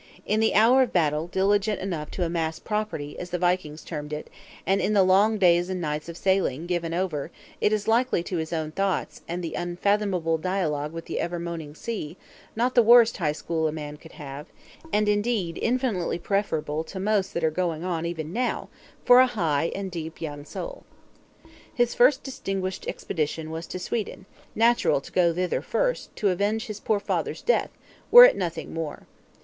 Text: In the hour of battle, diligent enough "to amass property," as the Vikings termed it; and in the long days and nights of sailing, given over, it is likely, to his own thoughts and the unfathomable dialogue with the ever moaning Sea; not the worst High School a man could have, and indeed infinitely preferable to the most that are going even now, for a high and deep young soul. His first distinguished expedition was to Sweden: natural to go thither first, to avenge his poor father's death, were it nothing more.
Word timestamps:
In 0.25 0.39
the 0.39 0.55
hour 0.55 0.81
of 0.81 0.91
battle, 0.91 1.27
diligent 1.27 1.79
enough 1.79 2.09
"to 2.09 2.25
amass 2.25 2.57
property," 2.57 3.19
as 3.19 3.29
the 3.29 3.37
Vikings 3.37 3.83
termed 3.83 4.11
it; 4.11 4.31
and 4.65 4.81
in 4.81 4.93
the 4.93 5.03
long 5.03 5.37
days 5.37 5.69
and 5.69 5.79
nights 5.79 6.09
of 6.09 6.17
sailing, 6.17 6.65
given 6.65 6.91
over, 6.91 7.29
it 7.61 7.71
is 7.71 7.87
likely, 7.87 8.23
to 8.23 8.37
his 8.37 8.51
own 8.51 8.71
thoughts 8.71 9.21
and 9.27 9.43
the 9.43 9.53
unfathomable 9.53 10.39
dialogue 10.39 10.91
with 10.91 11.05
the 11.05 11.19
ever 11.19 11.37
moaning 11.37 11.75
Sea; 11.75 12.17
not 12.55 12.73
the 12.73 12.81
worst 12.81 13.17
High 13.17 13.31
School 13.33 13.67
a 13.67 13.71
man 13.71 13.95
could 13.97 14.13
have, 14.13 14.47
and 14.91 15.07
indeed 15.07 15.59
infinitely 15.61 16.17
preferable 16.17 16.83
to 16.85 16.95
the 16.95 16.99
most 16.99 17.35
that 17.35 17.43
are 17.43 17.51
going 17.51 17.83
even 18.03 18.33
now, 18.33 18.69
for 19.05 19.19
a 19.19 19.27
high 19.27 19.71
and 19.75 19.91
deep 19.91 20.19
young 20.19 20.45
soul. 20.45 20.83
His 21.71 21.93
first 21.93 22.23
distinguished 22.23 22.87
expedition 22.87 23.51
was 23.51 23.67
to 23.67 23.77
Sweden: 23.77 24.25
natural 24.55 24.99
to 24.99 25.11
go 25.11 25.31
thither 25.31 25.61
first, 25.61 26.15
to 26.15 26.29
avenge 26.29 26.65
his 26.65 26.79
poor 26.79 26.99
father's 26.99 27.43
death, 27.43 27.69
were 28.09 28.25
it 28.25 28.35
nothing 28.35 28.73
more. 28.73 29.05